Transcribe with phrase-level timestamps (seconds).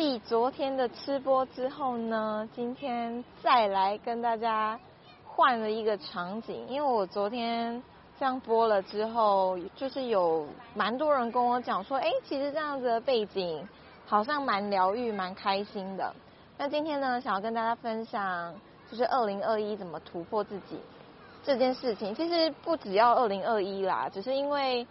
[0.00, 4.78] 继昨天的吃播之后呢，今天再来跟大家
[5.26, 7.82] 换了一个场景，因为我昨天
[8.16, 13.68] 这样播了之后，就是有蛮多人跟我讲说，哎，其实这样子的背景
[14.06, 16.14] 好像蛮疗愈、蛮开心的。
[16.56, 18.54] 那今天呢，想要跟大家分享，
[18.88, 20.78] 就是二零二一怎么突破自己
[21.42, 22.14] 这件事情。
[22.14, 24.86] 其实不只要二零二一啦，只是因为。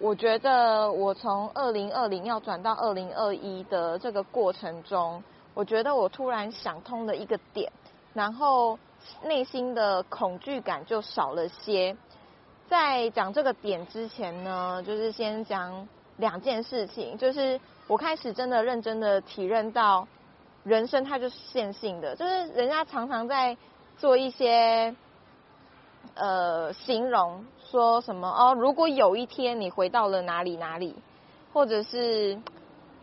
[0.00, 5.22] 我觉得我从二零二零要转到二零二一的这个过程中，
[5.52, 7.70] 我觉得我突然想通了一个点，
[8.14, 8.78] 然后
[9.22, 11.94] 内心的恐惧感就少了些。
[12.66, 15.86] 在讲这个点之前呢，就是先讲
[16.16, 20.08] 两件事情，就是我开始真的认真的体认到，
[20.64, 23.54] 人生它就是线性的，就是人家常常在
[23.98, 24.96] 做一些。
[26.14, 28.54] 呃，形容说什么哦？
[28.54, 30.94] 如果有一天你回到了哪里哪里，
[31.52, 32.38] 或者是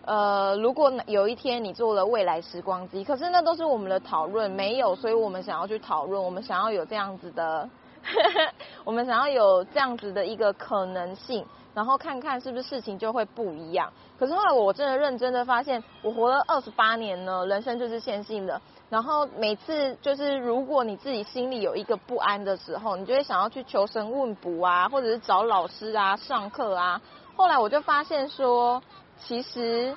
[0.05, 7.67] 呃，如果有一天你做了未来时光机，可是那都是我们的讨论，没有，所以我们想要去讨论，我们想要有这样子的，
[8.85, 13.91] 我们想要有这样子的一个可能性，然后看看是不是事情就会不一样。
[14.17, 18.61] 可是后来我真的认真的发现，我活了二十八年呢，人生就是线性的。
[18.89, 27.01] 然后每次就是，如果你自己心里有一个不安的时候，你就会想要去求神问卜啊，或者是找老师啊上课啊。
[27.35, 28.81] 后来我就发现说，
[29.19, 29.95] 其实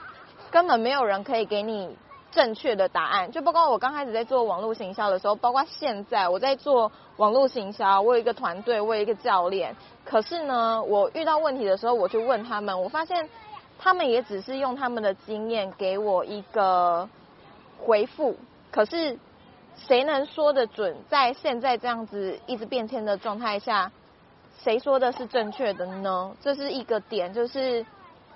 [0.50, 1.97] 根本没有人可以给你
[2.33, 3.31] 正确的答案。
[3.33, 9.77] 就包括我刚开始在做网络行销的时候，包括现在我在做网络行销，我有一个团队，我有一个教练。
[10.05, 13.28] 可是呢，我遇到问题的时候，我去问他们，我发现
[13.78, 17.09] 他们也只是用他们的经验给我一个
[17.78, 18.37] 回复。
[18.70, 19.19] 可是，
[19.77, 20.97] 谁能说得准？
[21.09, 23.91] 在现在这样子一直变迁的状态下，
[24.62, 26.37] 谁说的是正确的呢？
[26.41, 27.84] 这是一个点，就是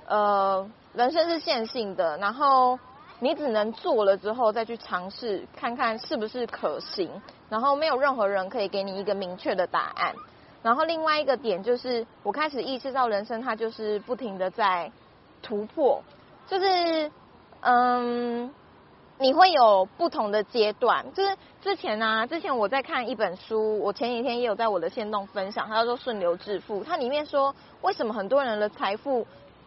[0.07, 2.79] 呃，人生是线性的，然后
[3.21, 7.11] 你只能做了之后再去尝试，看看是不是可行。
[7.49, 10.15] 然后没有任何人可以给你一个明确的答案。
[10.63, 14.91] 然后另外一个点就是，我开始意识到人生它就是不停的在
[15.43, 16.03] 突破，
[16.47, 17.11] 就是
[17.61, 18.53] 嗯。
[19.17, 29.25] 你会有不同的阶段，就是之前呢，之前我在看一本书，我前几天也有在我的线动分享，它叫做《顺流致富》，它里面说为什么很多人的财富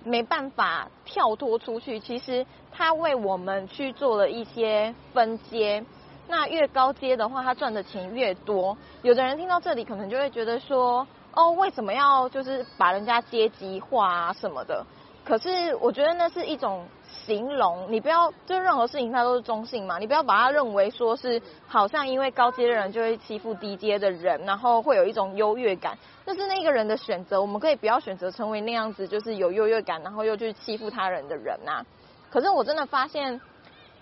[0.08, 5.84] 没办法跳脱出去，其实他为我们去做了一些分阶，
[6.28, 8.78] 那越高阶的话，他赚的钱越多。
[9.04, 14.86] 有的人听到这里，可能就会觉得说，哦，为什么要就是把人家阶级化啊什么的？
[15.24, 16.86] 可是我觉得那是一种。
[17.28, 31.86] 形容你不要，就任何事情它都是中性嘛，你不要把它认为说是好像因为高阶的人就会欺负低阶的人，然后会有一种优越感，那是那个人的选择，我们可以不要选择成为那样子，就是有优越感，然后又去欺负他人的人呐。
[32.32, 33.42] 可是我真的发现，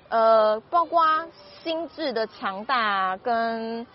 [0.10, 1.04] 呃，包括
[1.64, 3.88] 心智的强大跟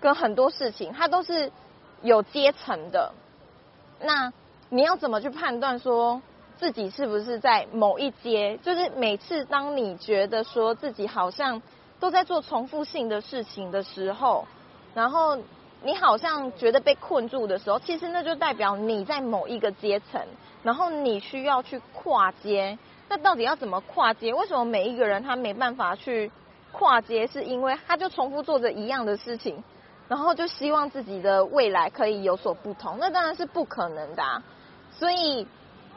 [0.00, 1.52] 跟很多事情，它都是
[2.02, 3.12] 有阶层的。
[4.00, 4.32] 那
[4.70, 6.20] 你要怎么去判断说？
[6.62, 8.56] 自己是不是在某一阶？
[8.62, 11.60] 就是每次当你觉得说自己好像
[11.98, 14.46] 都在做重复性的事情的时候，
[14.94, 15.36] 然后
[15.82, 20.24] 你好像觉得被困住的时候，其实那就代表你在某一个阶层，
[20.62, 22.78] 然后你需要去跨阶。
[23.08, 24.32] 那到底要怎么跨阶？
[24.32, 26.30] 为什么每一个人他没办法去
[26.70, 27.26] 跨阶？
[27.26, 29.64] 是因为他就重复做着一样的事情，
[30.06, 34.22] 然后就希望自己的未来可以有所不同，那当然是不可能的。
[34.92, 35.44] 所以。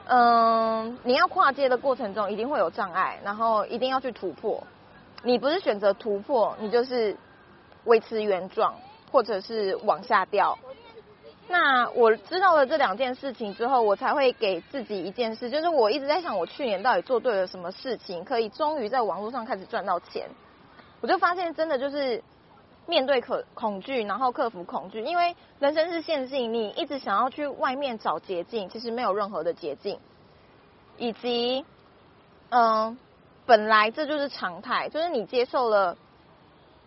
[0.07, 4.61] 嗯，你要跨界的过程中一定会有障碍，然后一定要去突破。
[5.23, 7.17] 你不是选择突破，你就是
[7.85, 8.75] 维持原状，
[9.11, 10.57] 或者是往下掉。
[11.47, 20.27] 那我知道了这两件事情之后，我才会给自己一件事，就是我一直在想，我去年到底做对了什么事情，可以终于在网络上开始赚到钱。
[21.01, 22.23] 我就发现，真的就是
[22.87, 29.99] 面对可恐惧，然后克服恐惧，因为人生是线性，你一直想要去外面找捷径，其实没有任何的捷径。
[30.97, 31.65] 以及，
[32.49, 32.97] 嗯，
[33.45, 35.97] 本来这就是常态，就是你接受了，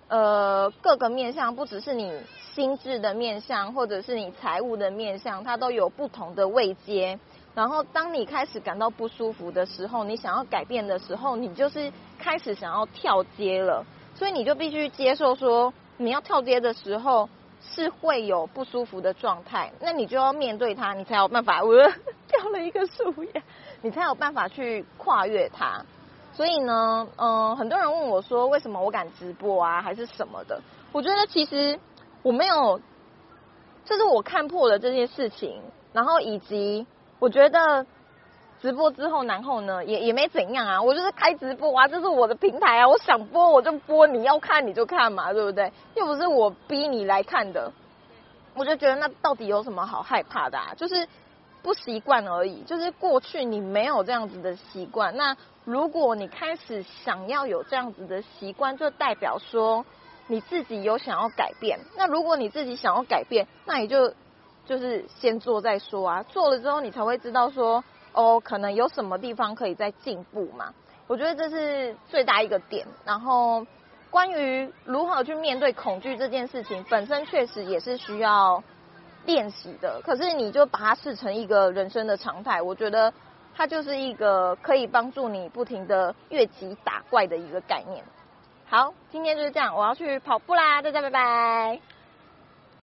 [0.08, 2.12] 呃，各个面相，不只是你
[2.54, 7.18] 心智的面相，或者是你财务的面相，它都有不同的位阶。
[7.54, 13.84] 然后，当你开始感到不舒服的时候，你想要改变的时候，你就是开始想要跳阶了。
[14.14, 17.28] 所以，你就必须接受说，你要跳阶的时候
[17.60, 21.62] 是会有不舒服的状态，那你就要面对它，你才有办法。
[21.62, 23.42] 我掉了一个树叶。
[23.80, 25.84] 你才有办法去跨越它，
[26.32, 30.60] 所以呢，嗯，很多人问我说，为什么我敢直播啊，还是什么的？
[30.90, 31.78] 我觉得其实
[32.22, 32.80] 我没有，
[33.84, 35.62] 就是我看破了这件事情，
[35.92, 36.88] 然后以及
[37.20, 37.86] 我觉得
[38.60, 45.72] 直播之后，然后呢，也也没怎样啊，我就是开直播啊，这是我的平台啊，我想播我就播，你要看你就看嘛，对不对？
[45.94, 47.72] 又不是我逼你来看的，
[48.55, 50.75] 我就觉得那到底有什么好害怕的啊？
[50.76, 51.06] 就是
[51.62, 59.84] 不习惯而已，就是过去你没有这样子的习惯，那如果你开始想要有这样子的习惯，就代表说
[60.26, 61.78] 你自己有想要改变。
[61.96, 64.12] 那如果你自己想要改变，那你就
[64.66, 67.84] 就是先做再说啊，做了之后你才会知道说。
[68.18, 70.74] 哦，可能有什么地方可以再进步嘛？
[71.06, 72.84] 我觉得这是最大一个点。
[73.04, 73.64] 然后，
[74.10, 78.60] 关于如何去面对恐惧这件事情，本身确实也是需要
[79.24, 80.00] 练习的。
[80.02, 83.12] 可是，你就把它视成一个人生的常态，我觉得
[83.54, 88.02] 它就是一个可以帮助你不停的越级打怪的一个概念。
[88.68, 91.97] 好，今天就是这样，我要去跑步啦，大家拜拜。